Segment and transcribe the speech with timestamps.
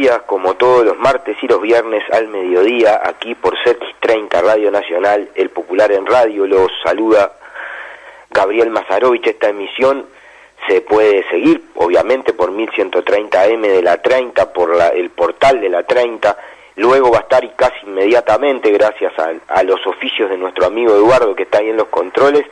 [0.00, 5.30] Días, como todos los martes y los viernes al mediodía, aquí por CX30 Radio Nacional,
[5.34, 7.32] El Popular en Radio, los saluda
[8.28, 9.26] Gabriel Mazarovich.
[9.26, 10.04] Esta emisión
[10.68, 15.82] se puede seguir, obviamente, por 1130M de la 30, por la, el portal de la
[15.84, 16.36] 30.
[16.76, 20.94] Luego va a estar y casi inmediatamente, gracias a, a los oficios de nuestro amigo
[20.94, 22.44] Eduardo que está ahí en los controles,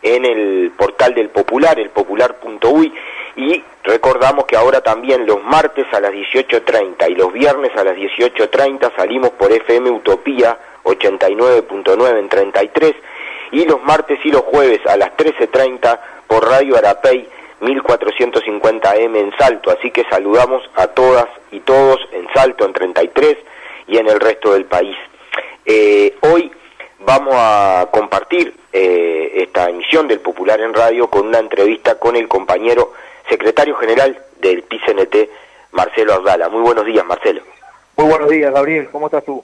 [0.00, 2.90] en el portal del Popular, el popular.uy
[3.36, 7.96] y recordamos que ahora también los martes a las 18.30 y los viernes a las
[7.96, 12.94] 18.30 salimos por FM Utopía 89.9 en 33
[13.52, 17.28] y los martes y los jueves a las 13.30 por Radio Arapey
[17.60, 19.70] 1450M en Salto.
[19.70, 23.36] Así que saludamos a todas y todos en Salto en 33
[23.86, 24.96] y en el resto del país.
[25.66, 26.50] Eh, hoy
[27.00, 32.28] vamos a compartir eh, esta emisión del Popular en Radio con una entrevista con el
[32.28, 32.92] compañero
[33.30, 35.30] secretario general del PCNT,
[35.72, 36.48] Marcelo Ardala.
[36.48, 37.42] Muy buenos días, Marcelo.
[37.96, 38.88] Muy buenos días, Gabriel.
[38.90, 39.42] ¿Cómo estás tú?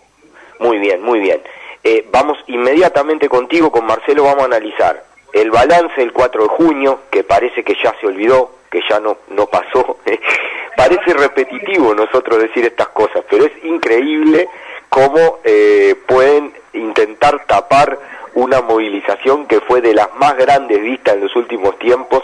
[0.58, 1.40] Muy bien, muy bien.
[1.84, 7.00] Eh, vamos inmediatamente contigo, con Marcelo, vamos a analizar el balance del 4 de junio,
[7.10, 9.98] que parece que ya se olvidó, que ya no, no pasó.
[10.76, 14.48] parece repetitivo nosotros decir estas cosas, pero es increíble
[14.88, 17.98] cómo eh, pueden intentar tapar
[18.34, 22.22] una movilización que fue de las más grandes vistas en los últimos tiempos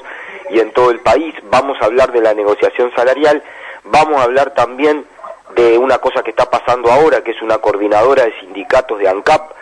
[0.52, 1.34] y en todo el país.
[1.44, 3.42] Vamos a hablar de la negociación salarial,
[3.84, 5.04] vamos a hablar también
[5.54, 9.52] de una cosa que está pasando ahora, que es una coordinadora de sindicatos de ANCAP,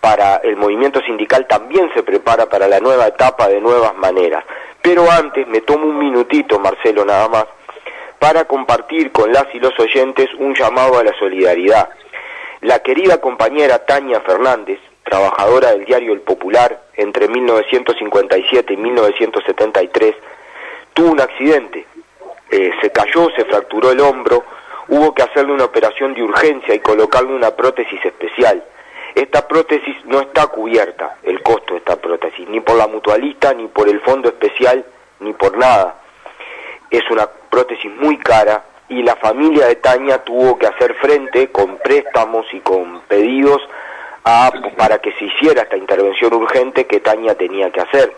[0.00, 4.44] para el movimiento sindical también se prepara para la nueva etapa de nuevas maneras.
[4.80, 7.46] Pero antes me tomo un minutito, Marcelo, nada más,
[8.18, 11.88] para compartir con las y los oyentes un llamado a la solidaridad.
[12.60, 20.14] La querida compañera Tania Fernández, trabajadora del diario El Popular entre 1957 y 1973,
[20.96, 21.86] tuvo un accidente,
[22.50, 24.44] eh, se cayó, se fracturó el hombro,
[24.88, 28.64] hubo que hacerle una operación de urgencia y colocarle una prótesis especial.
[29.14, 33.66] Esta prótesis no está cubierta, el costo de esta prótesis, ni por la mutualista, ni
[33.68, 34.86] por el fondo especial,
[35.20, 35.96] ni por nada.
[36.90, 41.76] Es una prótesis muy cara y la familia de Tania tuvo que hacer frente con
[41.76, 43.60] préstamos y con pedidos
[44.24, 48.12] a, para que se hiciera esta intervención urgente que Tania tenía que hacer.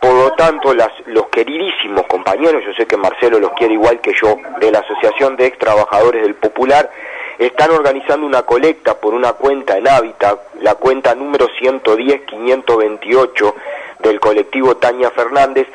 [0.00, 4.14] Por lo tanto, las, los queridísimos compañeros, yo sé que Marcelo los quiere igual que
[4.14, 6.90] yo, de la Asociación de Ex Trabajadores del Popular,
[7.38, 13.54] están organizando una colecta por una cuenta en Hábitat, la cuenta número 110-528
[14.00, 15.66] del colectivo Tania Fernández,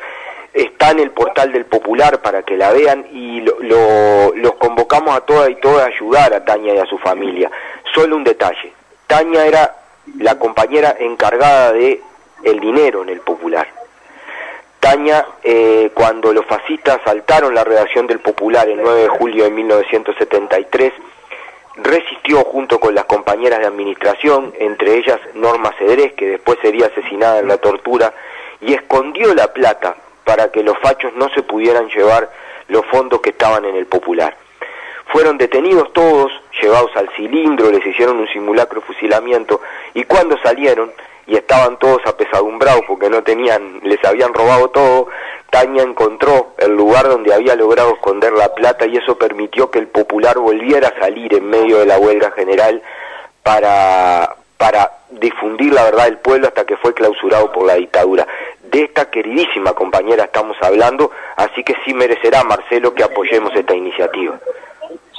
[0.54, 5.16] está en el portal del Popular para que la vean y lo, lo, los convocamos
[5.16, 7.50] a todas y todas a ayudar a Tania y a su familia.
[7.94, 8.72] Solo un detalle,
[9.06, 9.76] Tania era
[10.18, 12.00] la compañera encargada de
[12.42, 13.66] el dinero en el Popular.
[14.84, 19.50] Tania, eh, cuando los fascistas asaltaron la redacción del Popular el 9 de julio de
[19.50, 20.92] 1973,
[21.76, 27.38] resistió junto con las compañeras de administración, entre ellas Norma Cedrés, que después sería asesinada
[27.38, 28.12] en la tortura,
[28.60, 32.28] y escondió la plata para que los fachos no se pudieran llevar
[32.68, 34.36] los fondos que estaban en el Popular.
[35.06, 36.30] Fueron detenidos todos,
[36.60, 39.62] llevados al cilindro, les hicieron un simulacro de fusilamiento,
[39.94, 40.92] y cuando salieron,
[41.26, 45.08] y estaban todos apesadumbrados porque no tenían, les habían robado todo,
[45.50, 49.86] Tania encontró el lugar donde había logrado esconder la plata y eso permitió que el
[49.86, 52.82] popular volviera a salir en medio de la huelga general
[53.42, 58.26] para, para difundir la verdad del pueblo hasta que fue clausurado por la dictadura.
[58.62, 64.38] De esta queridísima compañera estamos hablando, así que sí merecerá, Marcelo, que apoyemos esta iniciativa.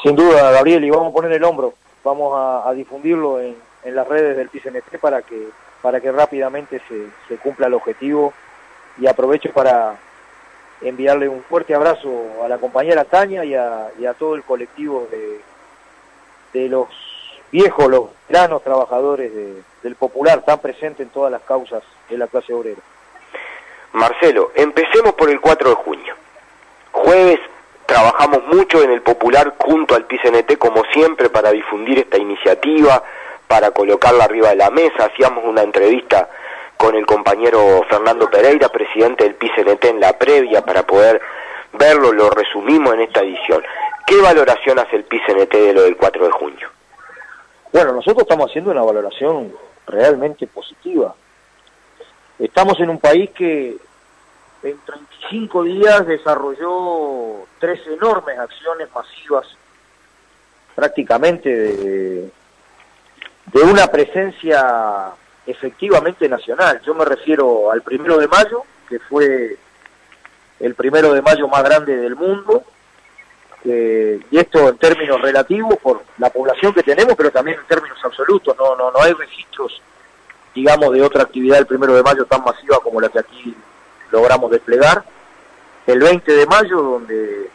[0.04, 1.74] Sin duda, Gabriel, y vamos a poner el hombro,
[2.04, 2.34] vamos
[2.66, 5.48] a, difundirlo en, en, las redes del PCNT para que
[5.86, 8.34] para que rápidamente se, se cumpla el objetivo
[8.98, 9.96] y aprovecho para
[10.82, 12.10] enviarle un fuerte abrazo
[12.44, 15.42] a la compañera Tania y a, y a todo el colectivo de,
[16.60, 16.88] de los
[17.52, 19.32] viejos, los granos trabajadores
[19.84, 22.82] del popular, están presentes en todas las causas de la clase obrera.
[23.94, 26.16] Marcelo, empecemos por el 4 de junio.
[26.94, 27.40] Jueves
[27.86, 33.04] trabajamos mucho en el popular junto al PCNT como siempre para difundir esta iniciativa,
[33.48, 36.30] para colocarla arriba de la mesa, hacíamos una entrevista
[36.78, 41.22] con el compañero Fernando Pereira, presidente del PCNT en la previa, para poder
[41.74, 43.64] verlo, lo resumimos en esta edición.
[44.06, 46.70] ¿Qué valoración hace el PCNT de lo del 4 de junio?
[47.72, 49.54] Bueno, nosotros estamos haciendo una valoración
[49.88, 51.16] realmente positiva.
[52.40, 53.78] Estamos en un país que
[54.64, 59.48] en 35 días desarrolló tres enormes acciones masivas,
[60.76, 62.32] prácticamente de,
[63.52, 65.12] de una presencia
[65.46, 66.82] efectivamente nacional.
[66.86, 69.58] Yo me refiero al primero de mayo, que fue
[70.60, 72.64] el primero de mayo más grande del mundo,
[73.64, 78.56] y esto en términos relativos por la población que tenemos, pero también en términos absolutos,
[78.58, 79.82] no, no, no hay registros,
[80.54, 83.56] digamos, de otra actividad el primero de mayo tan masiva como la que aquí
[84.12, 85.04] logramos desplegar.
[85.88, 87.50] El 20 de mayo, donde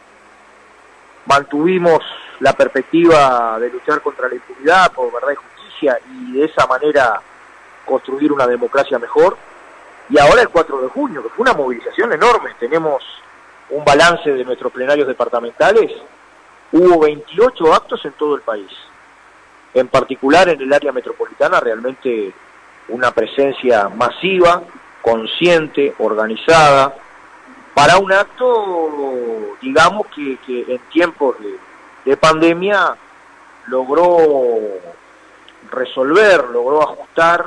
[1.25, 2.03] mantuvimos
[2.39, 5.50] la perspectiva de luchar contra la impunidad por verdad y justicia
[5.81, 7.21] y de esa manera
[7.85, 9.37] construir una democracia mejor.
[10.09, 12.51] Y ahora el 4 de junio, que fue una movilización enorme.
[12.59, 13.03] Tenemos
[13.69, 15.91] un balance de nuestros plenarios departamentales.
[16.71, 18.71] Hubo 28 actos en todo el país.
[19.73, 22.33] En particular en el área metropolitana, realmente
[22.89, 24.63] una presencia masiva,
[25.01, 26.93] consciente, organizada,
[27.73, 31.57] para un acto, digamos, que, en tiempos de,
[32.03, 32.95] de pandemia
[33.67, 34.07] logró
[35.71, 37.45] resolver, logró ajustar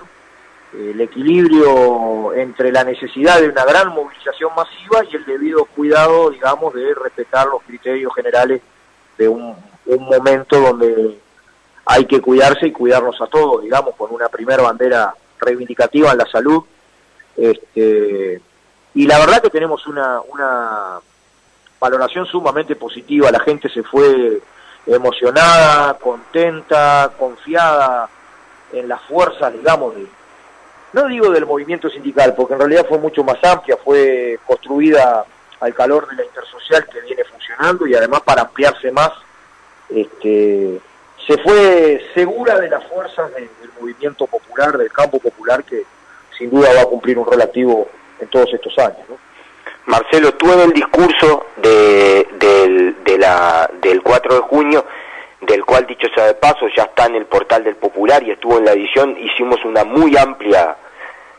[0.73, 6.75] el equilibrio entre la necesidad de una gran movilización masiva y el debido cuidado, digamos,
[6.75, 8.61] de respetar los criterios generales
[9.17, 9.55] de un,
[9.87, 11.19] momento donde
[11.85, 16.27] hay que cuidarse y cuidarnos a todos, digamos, con una primera bandera reivindicativa en la
[16.27, 16.65] salud.
[17.37, 18.41] Este,
[18.95, 21.01] y la verdad que tenemos una, una
[21.79, 24.41] valoración sumamente positiva, la gente se fue
[24.87, 28.09] emocionada, contenta, confiada
[28.73, 30.07] en las fuerzas, digamos, de,
[30.93, 35.25] no digo del movimiento sindical, porque en realidad fue mucho más amplia, fue construida
[35.61, 39.11] al calor de la intersocial que viene funcionando y además para ampliarse más,
[39.89, 40.81] este,
[41.27, 43.49] se fue segura de las fuerzas del
[43.81, 45.85] movimiento popular, del campo popular, que
[46.37, 47.89] sin duda va a cumplir un relativo
[48.21, 49.07] en todos estos años.
[49.87, 51.84] Marcelo, tú en el discurso de,
[53.25, 54.85] la, del 4 de junio,
[55.41, 58.59] del cual dicho sea de paso ya está en el portal del Popular y estuvo
[58.59, 60.77] en la edición, hicimos una muy amplia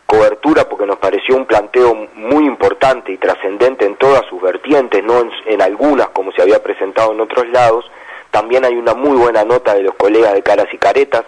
[0.06, 5.28] cobertura porque nos pareció un planteo muy importante y trascendente en todas sus vertientes, no
[5.46, 7.90] en, algunas como se había presentado en otros lados.
[8.32, 11.24] También hay una muy buena nota de los colegas de Caras y Caretas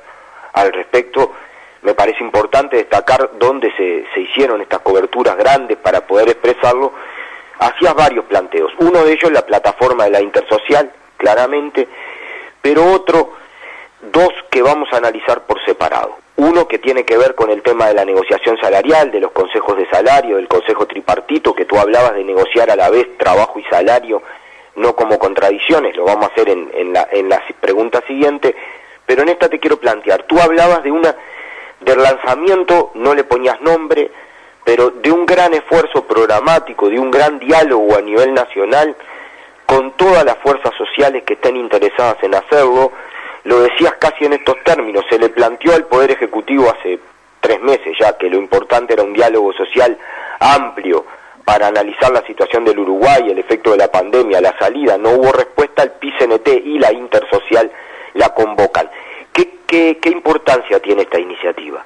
[0.54, 1.34] al respecto.
[1.82, 6.94] Me parece importante destacar dónde se, se hicieron estas coberturas grandes para poder expresarlo.
[7.60, 8.72] Hacías varios planteos.
[8.80, 11.88] Uno de ellos la plataforma de la intersocial, claramente,
[12.62, 13.34] pero otro,
[14.02, 16.18] dos que vamos a analizar por separado.
[16.36, 19.76] Uno que tiene que ver con el tema de la negociación salarial, de los consejos
[19.76, 23.64] de salario, del consejo tripartito, que tú hablabas de negociar a la vez trabajo y
[23.64, 24.22] salario,
[24.76, 28.56] no como contradicciones, lo vamos a hacer en, en, la, en la pregunta siguiente,
[29.06, 31.16] pero en esta te quiero plantear, tú hablabas de una,
[31.82, 34.12] del lanzamiento, no le ponías nombre,
[34.68, 38.98] pero de un gran esfuerzo programático, de un gran diálogo a nivel nacional
[39.66, 42.92] con todas las fuerzas sociales que estén interesadas en hacerlo,
[43.46, 47.00] lo decías casi en estos términos, se le planteó al Poder Ejecutivo hace
[47.40, 49.98] tres meses ya que lo importante era un diálogo social
[50.38, 51.06] amplio
[51.46, 55.32] para analizar la situación del Uruguay, el efecto de la pandemia, la salida, no hubo
[55.32, 57.72] respuesta, el PCNT y la Intersocial
[58.16, 58.90] la convocan.
[59.32, 61.86] ¿Qué, qué, qué importancia tiene esta iniciativa?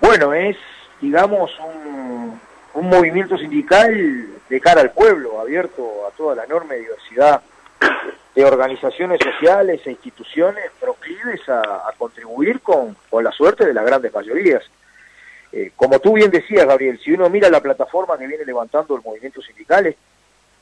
[0.00, 0.56] Bueno, es,
[1.00, 2.40] digamos, un,
[2.74, 7.40] movimiento sindical de cara al pueblo, abierto a toda la enorme diversidad
[8.34, 14.62] de organizaciones sociales e instituciones proclives a, contribuir con, la suerte de las grandes mayorías.
[15.52, 19.02] Eh, como tú bien decías, Gabriel, si uno mira la plataforma que viene levantando el
[19.02, 19.96] movimiento sindical, es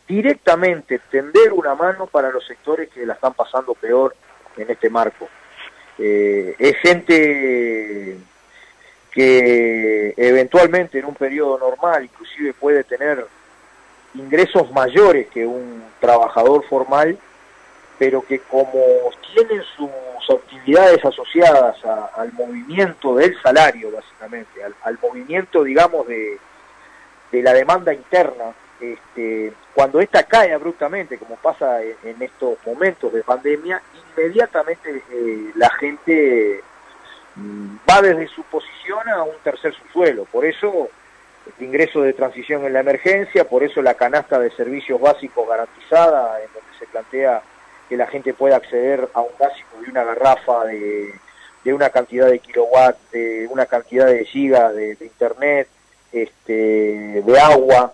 [0.06, 4.14] directamente tender una mano para los sectores que la están pasando peor
[4.56, 5.28] en este marco.
[5.98, 8.18] Eh, es gente
[9.12, 13.26] que eventualmente en un periodo normal inclusive puede tener
[14.14, 17.18] ingresos mayores que un trabajador formal,
[17.98, 18.82] pero que como
[19.34, 19.88] tienen sus
[20.30, 21.76] actividades asociadas
[22.16, 26.38] al movimiento del salario, básicamente, al, movimiento, digamos, de,
[27.30, 33.22] de, la demanda interna, este, cuando esta cae abruptamente, como pasa en, estos momentos de
[33.22, 33.80] pandemia,
[34.16, 36.62] inmediatamente eh, la gente
[37.38, 40.24] va desde su posición a un tercer subsuelo.
[40.26, 40.88] Por eso
[41.58, 46.40] el ingreso de transición en la emergencia, por eso la canasta de servicios básicos garantizada,
[46.40, 47.42] en donde se plantea
[47.88, 51.12] que la gente pueda acceder a un básico de una garrafa de,
[51.72, 55.68] una cantidad de kilowatts, de una cantidad de gigas de, internet,
[56.12, 57.92] este, de agua.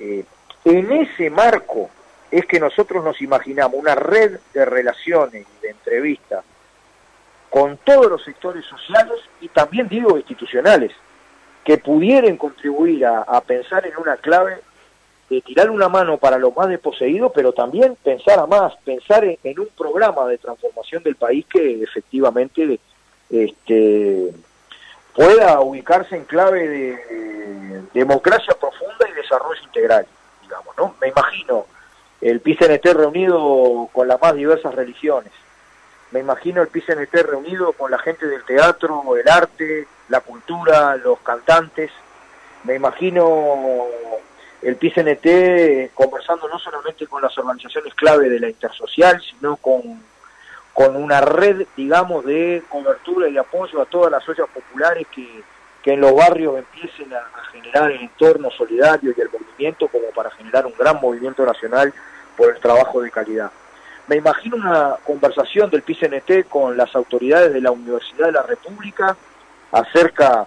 [0.00, 0.24] Eh,
[0.64, 1.90] en ese marco
[2.30, 6.44] es que nosotros nos imaginamos una red de relaciones y de entrevistas
[7.50, 10.92] con todos los sectores sociales y también digo institucionales
[11.64, 14.58] que pudieran contribuir a, pensar en una clave
[15.28, 19.60] de tirar una mano para los más desposeídos, pero también pensar a más, pensar en,
[19.60, 22.80] un programa de transformación del país que efectivamente
[23.28, 24.32] este,
[25.14, 30.06] pueda ubicarse en clave de, democracia profunda y desarrollo integral,
[30.42, 30.94] digamos, ¿no?
[31.00, 31.66] Me imagino
[32.22, 35.32] el PCNT reunido con las más diversas religiones,
[36.10, 41.18] me imagino el PCNT reunido con la gente del teatro, el arte, la cultura, los
[41.20, 41.90] cantantes.
[42.64, 43.86] Me imagino
[44.62, 50.02] el PCNT conversando no solamente con las organizaciones clave de la intersocial, sino con,
[50.72, 55.42] con una red, digamos, de cobertura y apoyo a todas las ollas populares que,
[55.82, 57.22] que en los barrios empiecen a,
[57.52, 61.92] generar el entorno solidario y el movimiento como para generar un gran movimiento nacional
[62.36, 63.50] por el trabajo de calidad.
[64.08, 69.16] Me imagino una conversación del PCNT con las autoridades de la Universidad de la República
[69.70, 70.46] acerca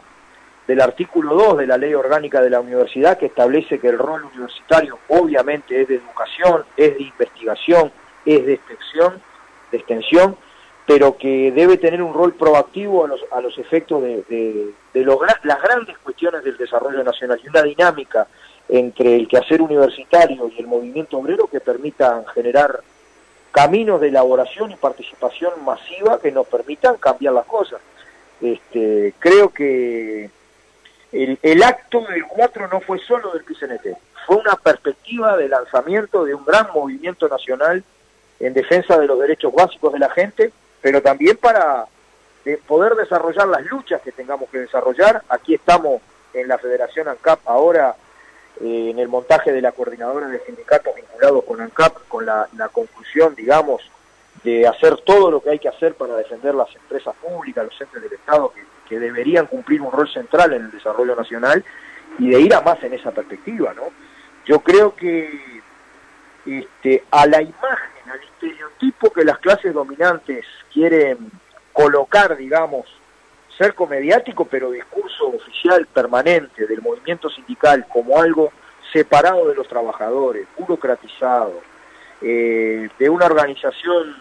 [0.67, 4.23] del artículo 2 de la ley orgánica de la universidad que establece que el rol
[4.25, 7.91] universitario obviamente es de educación, es de investigación,
[8.25, 9.21] es de extensión,
[9.71, 10.37] de extensión
[10.87, 14.23] pero que debe tener un rol proactivo a los, a los efectos de,
[14.93, 15.05] de,
[15.43, 18.27] las grandes cuestiones del desarrollo nacional y una dinámica
[18.67, 22.81] entre el quehacer universitario y el movimiento obrero que permitan generar
[23.51, 27.81] caminos de elaboración y participación masiva que nos permitan cambiar las cosas.
[28.41, 30.29] Este, creo que
[31.11, 36.33] el, acto del 4 no fue solo del PCNT, fue una perspectiva de lanzamiento de
[36.33, 37.83] un gran movimiento nacional
[38.39, 41.85] en defensa de los derechos básicos de la gente, pero también para
[42.65, 45.21] poder desarrollar las luchas que tengamos que desarrollar.
[45.29, 46.01] Aquí estamos
[46.33, 47.95] en la Federación ANCAP ahora
[48.59, 53.33] eh, en el montaje de la coordinadora de sindicatos vinculados con ANCAP, con la, conclusión,
[53.35, 53.81] digamos,
[54.43, 58.01] de hacer todo lo que hay que hacer para defender las empresas públicas, los entes
[58.01, 61.63] del Estado, que, deberían cumplir un rol central en el desarrollo nacional,
[62.19, 63.83] y de ir a más en esa perspectiva, ¿no?
[64.45, 65.61] Yo creo que
[66.45, 71.31] este, a la imagen, al estereotipo que las clases dominantes quieren
[71.71, 72.85] colocar, digamos,
[73.57, 78.51] cerco mediático, pero discurso oficial permanente del movimiento sindical como algo
[78.91, 81.61] separado de los trabajadores, burocratizado,
[82.21, 84.15] eh, de una organización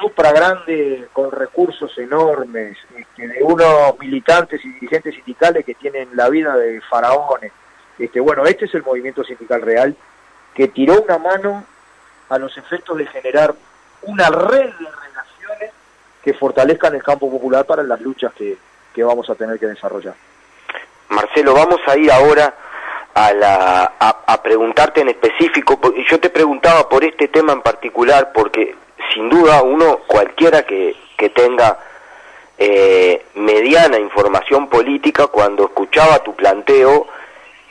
[0.00, 6.28] supra grande con recursos enormes, este, de unos militantes y dirigentes sindicales que tienen la
[6.28, 7.52] vida de faraones.
[7.98, 9.96] Este, bueno, este es el movimiento sindical real
[10.54, 11.64] que tiró una mano
[12.28, 13.54] a los efectos de generar
[14.02, 14.84] una red de
[16.22, 18.56] que fortalezcan el campo popular para las luchas que,
[19.02, 20.14] vamos a tener que desarrollar.
[21.08, 22.54] Marcelo, vamos a ir ahora
[23.14, 28.74] a, la, a, preguntarte en específico, yo te preguntaba por este tema en particular, porque
[29.12, 31.78] sin duda uno, cualquiera que, que tenga
[32.56, 37.08] eh, mediana información política, cuando escuchaba tu planteo,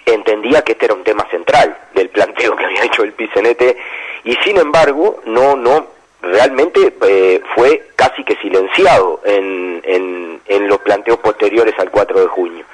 [0.05, 3.77] entendía que este era un tema central del planteo que había hecho el PCNT,
[4.25, 5.87] y sin embargo, no, no,
[6.21, 12.65] realmente eh, fue casi que silenciado en, en, los planteos posteriores al 4 de junio.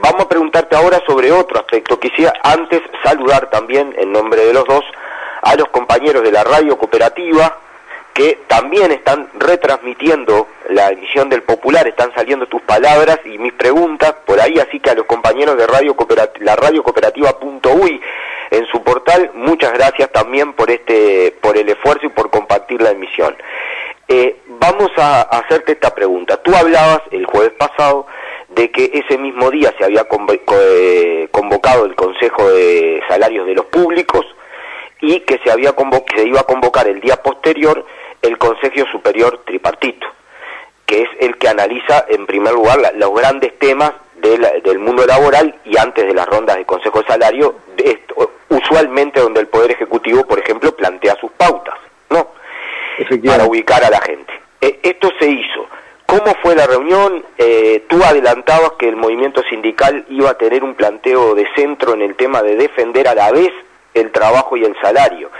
[0.00, 1.98] Vamos a preguntarte ahora sobre otro aspecto.
[1.98, 4.84] Quisiera antes saludar también, en nombre de los dos,
[5.42, 7.58] a los compañeros de la radio cooperativa
[8.14, 14.14] que también están retransmitiendo la emisión del Popular, están saliendo tus palabras y mis preguntas
[14.24, 15.96] por ahí, así que a los compañeros de radio
[16.40, 18.00] la radio cooperativa.uy
[18.50, 19.30] en su portal.
[19.34, 23.36] Muchas gracias también por este, por el esfuerzo y por compartir la emisión.
[24.08, 26.36] Eh, vamos a, hacerte esta pregunta.
[26.38, 28.06] Tú hablabas el jueves pasado
[28.50, 33.66] de que ese mismo día se había eh, convocado el Consejo de Salarios de los
[33.66, 34.26] Públicos
[35.00, 35.74] y que se, había
[36.14, 37.84] se iba a convocar el día posterior
[38.22, 40.06] el Consejo Superior Tripartito,
[40.86, 45.76] que es el que analiza en primer lugar los grandes temas del, mundo laboral y
[45.76, 47.56] antes de las rondas de Consejo de Salario,
[48.54, 51.74] usualmente donde el Poder Ejecutivo, por ejemplo, plantea sus pautas,
[52.10, 52.28] ¿no?
[53.26, 54.32] Para ubicar a la gente.
[54.60, 55.66] E, esto se hizo.
[56.06, 57.24] ¿Cómo ¿Cómo fue la reunión?
[57.36, 62.02] Eh, tú adelantabas que el movimiento sindical iba a tener un planteo de centro en
[62.02, 63.50] el tema de defender a la vez
[63.94, 65.30] el trabajo y el salario.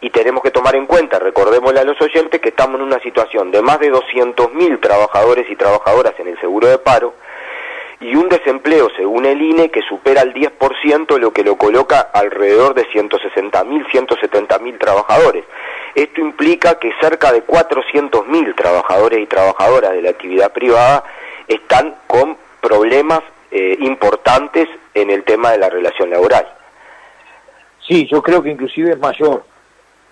[0.00, 3.50] Y tenemos que tomar en cuenta, recordémosle a los oyentes, que estamos en una situación
[3.50, 7.12] de más de 200.000 trabajadores y trabajadoras en el seguro de paro
[8.00, 12.74] y un desempleo, según el INE, que supera el 10%, lo que lo coloca alrededor
[12.74, 15.44] de 160.000, 170.000 trabajadores.
[15.94, 21.04] Esto implica que cerca de 400.000 trabajadores y trabajadoras de la actividad privada
[21.46, 26.46] están con problemas eh, importantes en el tema de la relación laboral.
[27.86, 29.44] Sí, yo creo que inclusive es mayor.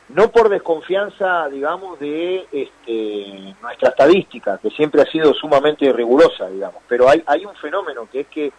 [0.09, 6.83] No por desconfianza, digamos, de este, nuestra estadística, que siempre ha sido sumamente rigurosa, digamos,
[6.89, 8.53] pero hay, hay un fenómeno que es que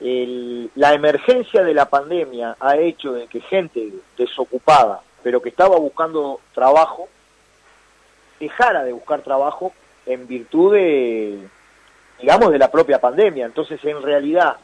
[0.00, 6.40] la emergencia de la pandemia ha hecho de que gente desocupada, pero que estaba buscando
[6.54, 7.08] trabajo,
[8.38, 9.72] dejara de buscar trabajo
[10.04, 11.48] en virtud de,
[12.20, 13.46] digamos, de la propia pandemia.
[13.46, 14.56] Entonces, en realidad,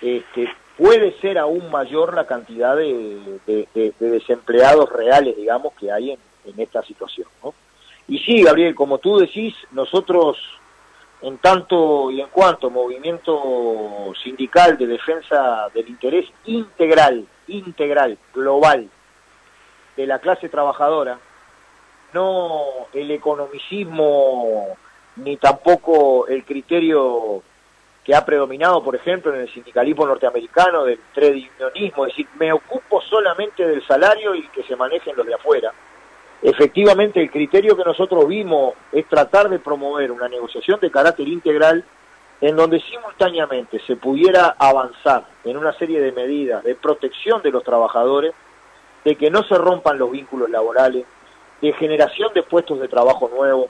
[0.00, 3.38] este, puede ser aún mayor la cantidad de,
[3.98, 6.20] desempleados reales, digamos, que hay en,
[6.58, 7.26] esta situación.
[7.42, 7.54] ¿no?
[8.08, 10.38] Y sí, Gabriel, como tú decís, nosotros,
[11.22, 18.88] en tanto y en cuanto movimiento sindical de defensa del interés integral, integral, global,
[19.96, 21.18] de la clase trabajadora,
[22.12, 24.76] no el economicismo
[25.16, 27.42] ni tampoco el criterio
[28.06, 32.52] que ha predominado, por ejemplo, en el sindicalismo norteamericano del trade unionismo, es decir, me
[32.52, 35.72] ocupo solamente del salario y que se manejen los de afuera.
[36.40, 41.84] Efectivamente, el criterio que nosotros vimos es tratar de promover una negociación de carácter integral
[42.40, 47.64] en donde simultáneamente se pudiera avanzar en una serie de medidas de protección de los
[47.64, 48.34] trabajadores,
[49.04, 51.04] de que no se rompan los vínculos laborales,
[51.60, 53.66] de generación de puestos de trabajo nuevos,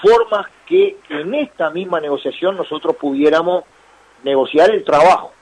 [0.00, 3.64] formas que en esta misma negociación nosotros pudiéramos
[4.22, 5.32] negociar el trabajo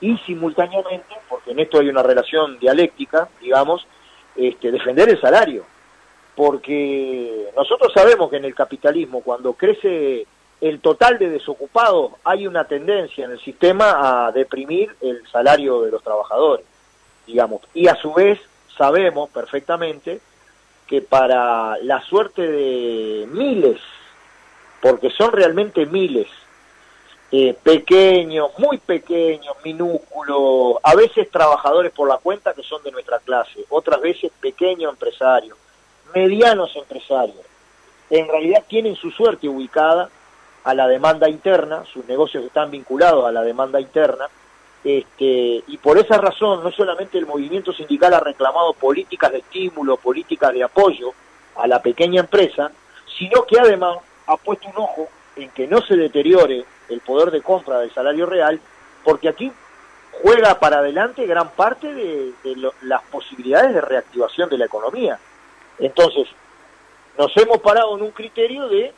[0.00, 3.86] y simultáneamente, porque en esto hay una relación dialéctica, digamos,
[4.36, 5.64] este, defender el salario.
[6.34, 10.26] Porque nosotros sabemos que en el capitalismo, cuando crece
[10.60, 15.92] el total de desocupados, hay una tendencia en el sistema a deprimir el salario de
[15.92, 16.66] los trabajadores,
[17.26, 17.62] digamos.
[17.72, 18.40] Y a su vez
[18.76, 20.20] sabemos perfectamente
[20.86, 23.80] que para la suerte de miles
[24.84, 26.26] porque son realmente miles,
[27.32, 33.18] eh, pequeños, muy pequeños, minúsculos, a veces trabajadores por la cuenta que son de nuestra
[33.20, 35.56] clase, otras veces pequeños empresarios,
[36.14, 37.40] medianos empresarios.
[38.10, 40.10] En realidad tienen su suerte ubicada
[40.64, 44.26] a la demanda interna, sus negocios están vinculados a la demanda interna,
[44.84, 49.96] este, y por esa razón no solamente el movimiento sindical ha reclamado políticas de estímulo,
[49.96, 51.14] políticas de apoyo
[51.56, 52.70] a la pequeña empresa,
[53.16, 57.42] sino que además ha puesto un ojo en que no se deteriore el poder de
[57.42, 58.60] compra del salario real,
[59.02, 59.52] porque aquí
[60.22, 62.32] juega para adelante gran parte de,
[62.82, 65.18] las posibilidades de reactivación de la economía.
[65.78, 66.28] Entonces,
[67.18, 68.92] nos hemos parado en un criterio de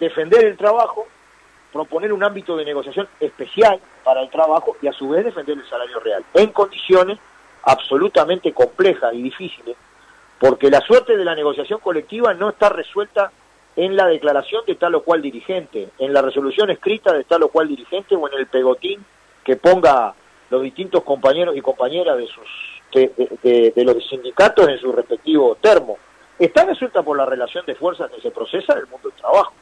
[0.00, 1.06] defender el trabajo,
[1.72, 5.68] proponer un ámbito de negociación especial para el trabajo y a su vez defender el
[5.68, 7.18] salario real, en condiciones
[7.62, 9.76] absolutamente complejas y difíciles,
[10.38, 13.32] porque la suerte de la negociación colectiva no está resuelta
[13.76, 17.48] en la declaración de tal o cual dirigente, en la resolución escrita de tal o
[17.48, 19.04] cual dirigente o en el pegotín
[19.42, 20.14] que ponga
[20.50, 22.48] los distintos compañeros y compañeras de sus
[22.92, 25.98] de, los sindicatos en su respectivo termo.
[26.38, 29.52] Está resuelta por la relación de fuerzas que se procesa en el mundo del trabajo.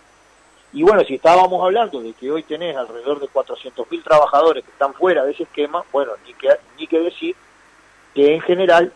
[0.74, 4.94] Y bueno, si estábamos hablando de que hoy tenés alrededor de 400.000 trabajadores que están
[4.94, 6.48] fuera de ese esquema, bueno, ni que,
[6.78, 7.36] ni que decir
[8.14, 8.92] que en general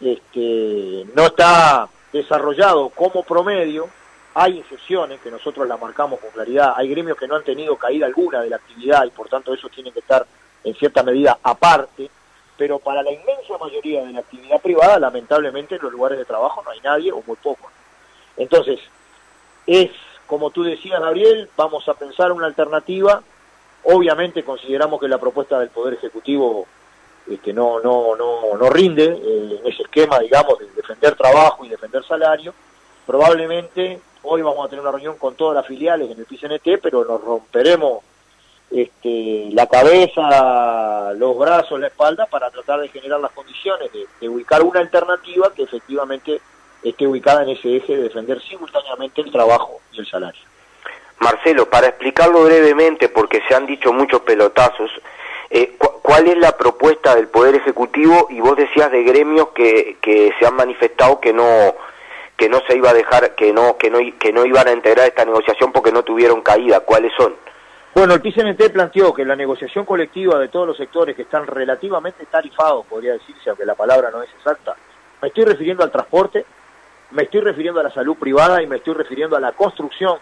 [0.00, 3.88] este, no está desarrollado como promedio
[4.34, 8.06] hay excepciones que nosotros la marcamos con claridad, hay gremios que no han tenido caída
[8.06, 10.26] alguna de la actividad y por tanto esos tienen que estar
[10.64, 12.10] en cierta medida aparte,
[12.56, 16.62] pero para la inmensa mayoría de la actividad privada, lamentablemente en los lugares de trabajo
[16.64, 17.70] no hay nadie o muy poco.
[18.36, 18.80] Entonces,
[19.66, 19.90] es,
[20.26, 23.22] como tú decías, Gabriel, vamos a pensar una alternativa.
[23.84, 26.66] Obviamente consideramos que la propuesta del Poder Ejecutivo
[27.28, 31.68] este, no, no, no, no rinde eh, en ese esquema, digamos, de defender trabajo y
[31.68, 32.54] defender salario.
[33.06, 37.04] Probablemente Hoy vamos a tener una reunión con todas las filiales en el PCNT, pero
[37.04, 38.02] nos romperemos
[38.70, 44.62] este, la cabeza, los brazos, la espalda para tratar de generar las condiciones de, ubicar
[44.62, 46.40] una alternativa que efectivamente
[46.82, 50.40] esté ubicada en ese eje de defender simultáneamente el trabajo y el salario.
[51.18, 54.90] Marcelo, para explicarlo brevemente, porque se han dicho muchos pelotazos,
[55.50, 58.26] eh, ¿cuál es la propuesta del Poder Ejecutivo?
[58.30, 61.74] Y vos decías de gremios que, que se han manifestado que no
[62.36, 65.06] que no se iba a dejar, que no, que no, que no iban a integrar
[65.06, 66.80] esta negociación porque no tuvieron caída.
[66.80, 67.34] ¿Cuáles son?
[67.94, 72.26] Bueno, el PCNT planteó que la negociación colectiva de todos los sectores que están relativamente
[72.26, 74.74] tarifados, podría decirse, aunque la palabra no es exacta,
[75.22, 76.44] me estoy refiriendo al transporte,
[77.12, 80.18] me estoy refiriendo a la salud privada y me estoy refiriendo a la construcción,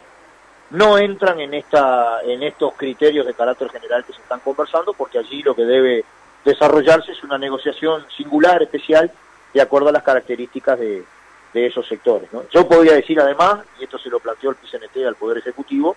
[0.70, 5.18] no entran en, esta, en estos criterios de carácter general que se están conversando, porque
[5.18, 6.04] allí lo que debe
[6.44, 9.10] desarrollarse es una negociación singular, especial,
[9.54, 11.04] de acuerdo a las características de,
[11.52, 12.32] de esos sectores.
[12.32, 12.44] ¿no?
[12.50, 15.96] Yo podría decir además, y esto se lo planteó el PCNT al Poder Ejecutivo,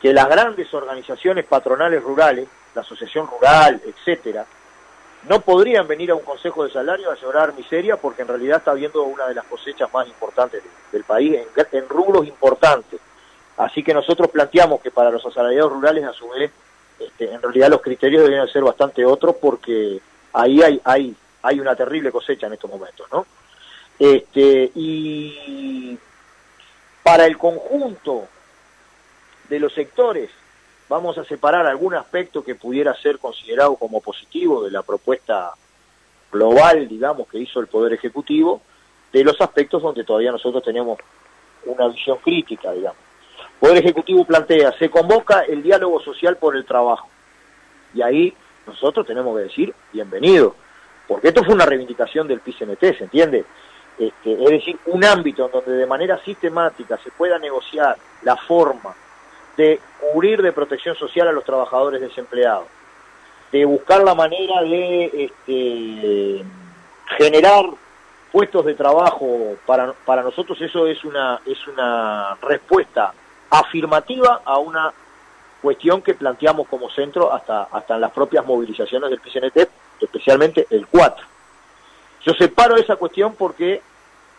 [0.00, 4.46] que las grandes organizaciones patronales rurales, la Asociación Rural, etcétera,
[5.28, 8.70] no podrían venir a un consejo de salario a llorar miseria porque en realidad está
[8.70, 13.00] habiendo una de las cosechas más importantes del país en, en rubros importantes.
[13.56, 16.52] Así que nosotros planteamos que para los asalariados rurales, a su vez,
[17.00, 20.00] este, en realidad los criterios deberían ser bastante otros porque
[20.32, 23.26] ahí hay, hay, hay una terrible cosecha en estos momentos, ¿no?
[23.98, 25.98] Este, y
[27.02, 28.28] para el conjunto
[29.48, 30.30] de los sectores
[30.88, 35.52] vamos a separar algún aspecto que pudiera ser considerado como positivo de la propuesta
[36.30, 38.62] global, digamos, que hizo el Poder Ejecutivo,
[39.12, 40.98] de los aspectos donde todavía nosotros tenemos
[41.64, 42.98] una visión crítica, digamos.
[43.58, 47.08] Poder Ejecutivo plantea, se convoca el diálogo social por el trabajo.
[47.94, 48.34] Y ahí
[48.66, 50.54] nosotros tenemos que decir, bienvenido,
[51.06, 53.44] porque esto fue una reivindicación del PCNT, ¿se entiende?
[53.98, 58.94] Este, es decir, un ámbito en donde de manera sistemática se pueda negociar la forma
[59.56, 62.68] de cubrir de protección social a los trabajadores desempleados,
[63.50, 66.44] de buscar la manera de este,
[67.16, 67.64] generar
[68.30, 73.12] puestos de trabajo para, para nosotros eso es una es una respuesta
[73.50, 74.92] afirmativa a una
[75.62, 79.68] cuestión que planteamos como centro hasta hasta en las propias movilizaciones del PCNT,
[80.00, 81.37] especialmente el 4.
[82.24, 83.80] Yo separo esa cuestión porque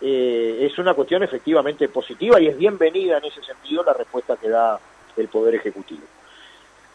[0.01, 4.49] eh, es una cuestión efectivamente positiva y es bienvenida en ese sentido la respuesta que
[4.49, 4.79] da
[5.17, 6.01] el Poder Ejecutivo.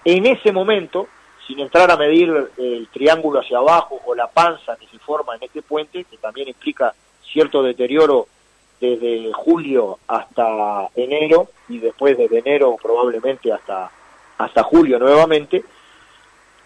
[0.05, 1.07] en ese momento,
[1.45, 5.43] sin entrar a medir el triángulo hacia abajo o la panza que se forma en
[5.43, 8.27] este puente, que también implica cierto deterioro
[8.79, 13.91] desde julio hasta enero y después desde enero probablemente hasta,
[14.37, 15.63] hasta julio nuevamente.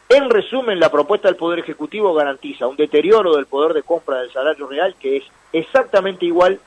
[0.10, 4.32] En resumen, la propuesta del Poder Ejecutivo garantiza un deterioro del poder de compra del
[4.32, 6.60] salario real que es exactamente igual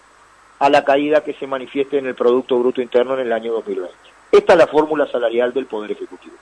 [0.59, 3.95] a la caída que se manifieste en el Producto Bruto Interno en el año 2020.
[4.33, 6.35] Esta es la fórmula salarial del Poder Ejecutivo.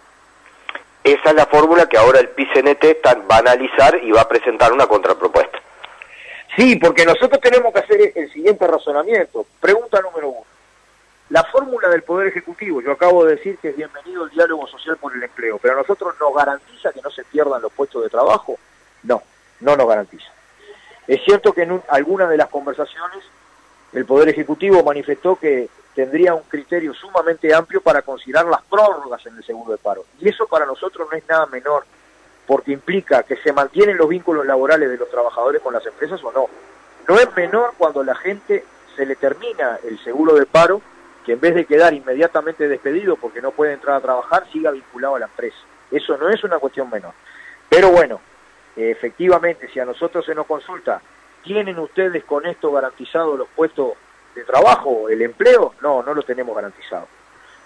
[1.05, 4.73] Esa es la fórmula que ahora el PCNT va a analizar y va a presentar
[4.73, 5.61] una contrapropuesta.
[6.57, 9.45] Sí, porque nosotros tenemos que hacer el siguiente razonamiento.
[9.61, 10.47] Pregunta número uno.
[11.29, 14.97] La fórmula del Poder Ejecutivo, yo acabo de decir que es bienvenido el diálogo social
[14.97, 18.09] por el empleo, pero a nosotros nos garantiza que no se pierdan los puestos de
[18.09, 18.57] trabajo.
[19.03, 19.23] No,
[19.61, 20.31] no nos garantiza.
[21.07, 23.25] Es cierto que en un, algunas de las conversaciones
[23.93, 29.37] el Poder Ejecutivo manifestó que tendría un criterio sumamente amplio para considerar las prórrogas en
[29.37, 30.05] el seguro de paro.
[30.21, 31.85] Y eso para nosotros no es nada menor
[32.47, 36.33] porque implica que se mantienen los vínculos laborales de los trabajadores con las empresas o
[36.33, 36.47] no.
[37.09, 38.65] No es menor cuando la gente
[38.97, 40.81] se le termina el seguro de paro
[41.25, 45.17] que en vez de quedar inmediatamente despedido porque no puede entrar a trabajar, siga vinculado
[45.17, 45.57] a la empresa.
[45.91, 47.13] Eso no es una cuestión menor.
[47.69, 48.21] Pero bueno,
[48.77, 51.01] efectivamente, si a nosotros se nos consulta,
[51.43, 53.93] ¿tienen ustedes con esto garantizado los puestos
[54.35, 55.75] de trabajo, el empleo?
[55.81, 57.07] No, no lo tenemos garantizado.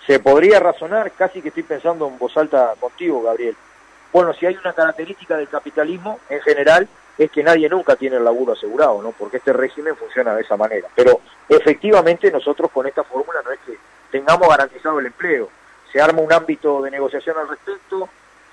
[0.07, 3.57] Se podría razonar, casi que estoy pensando en voz alta contigo, Gabriel.
[4.13, 8.25] Bueno, si hay una característica del capitalismo en general, es que nadie nunca tiene el
[8.25, 9.13] laburo asegurado, ¿no?
[9.13, 10.89] Porque este régimen funciona de esa manera.
[10.95, 13.77] Pero efectivamente nosotros con esta fórmula no es que
[14.11, 15.49] tengamos garantizado el empleo.
[15.93, 18.09] Se arma un ámbito de negociación al respecto,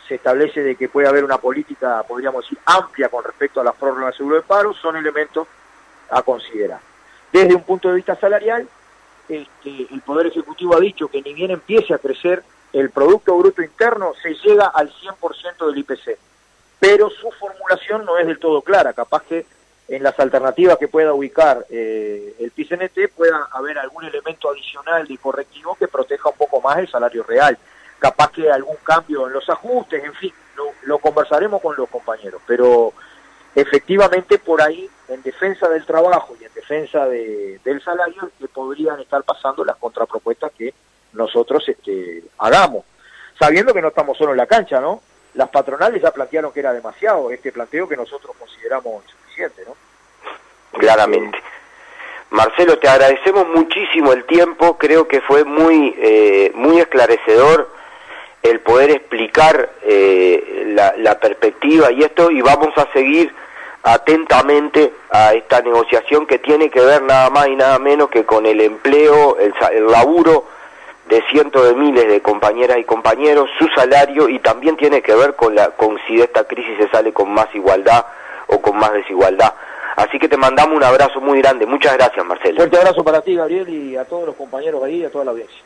[0.08, 3.76] se establece de que puede haber una política, podríamos decir, amplia con respecto a las
[3.76, 5.48] prórrogas de seguro de paro, son elementos
[6.10, 6.80] a considerar.
[7.32, 8.68] Desde un punto de vista salarial,
[9.28, 13.62] este, el Poder Ejecutivo ha dicho que ni bien empiece a crecer el Producto Bruto
[13.62, 16.18] Interno, se llega al 100% del IPC
[16.86, 18.94] pero su formulación no es del todo clara.
[18.94, 19.46] Capaz que
[19.88, 25.18] en las alternativas que pueda ubicar eh, el PCNT pueda haber algún elemento adicional de
[25.18, 27.58] correctivo que proteja un poco más el salario real.
[28.00, 30.34] Capaz que algún cambio en los ajustes, en fin,
[30.84, 32.94] lo, conversaremos con los compañeros, pero
[33.56, 39.24] efectivamente por ahí, en defensa del trabajo y en defensa del salario, que podrían estar
[39.24, 40.74] pasando las contrapropuestas que
[41.14, 42.84] nosotros este, hagamos,
[43.40, 45.02] sabiendo que no estamos solo en la cancha, ¿no?
[45.36, 49.76] las patronales ya plantearon que era demasiado este planteo que nosotros consideramos insuficiente, ¿no?
[50.80, 51.38] Claramente.
[52.32, 57.70] Marcelo, te agradecemos muchísimo el tiempo, creo que fue muy, eh, muy esclarecedor
[58.42, 63.34] el poder explicar eh, la, perspectiva y esto, y vamos a seguir
[63.86, 68.48] atentamente a esta negociación que tiene que ver nada más y nada menos que con
[68.48, 70.46] el empleo, el, el laburo
[71.08, 75.36] de cientos de miles de compañeras y compañeros, su salario y también tiene que ver
[75.36, 78.08] con, la, con si de esta crisis se sale con más igualdad
[78.48, 79.54] o con más desigualdad.
[79.98, 81.68] Así que te mandamos un abrazo muy grande.
[81.68, 82.58] Muchas gracias, Marcelo.
[82.58, 85.32] Fuerte abrazo para ti, Gabriel, y a todos los compañeros ahí y a toda la
[85.32, 85.62] audiencia.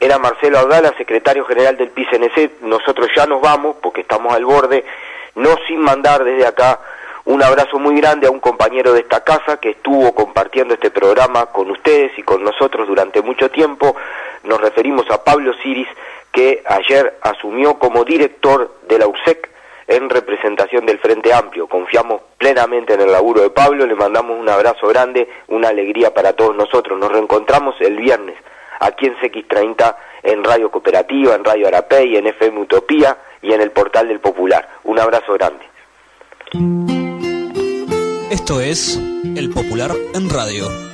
[0.00, 2.62] Era Marcelo Audala, secretario general del PICNC.
[2.62, 4.82] Nosotros ya nos vamos porque estamos al borde,
[5.34, 6.80] no sin mandar desde acá
[7.28, 11.44] un abrazo muy grande a un compañero de esta casa que estuvo compartiendo este programa
[11.46, 13.94] con ustedes y con nosotros durante mucho tiempo.
[14.44, 15.88] Nos referimos a Pablo Siris,
[16.32, 19.46] que ayer asumió como director de la USEC
[19.88, 21.66] en representación del Frente Amplio.
[21.66, 26.32] Confiamos plenamente en el laburo de Pablo, le mandamos un abrazo grande, una alegría para
[26.32, 26.98] todos nosotros.
[26.98, 28.36] Nos reencontramos el viernes
[28.80, 33.70] aquí en CX30, en Radio Cooperativa, en Radio Arapey, en FM Utopía y en el
[33.70, 34.66] portal del Popular.
[34.84, 35.68] Un abrazo grande.
[38.38, 38.96] Esto es
[39.34, 40.87] El Popular en Radio.